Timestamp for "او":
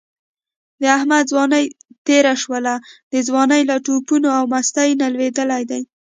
4.37-4.43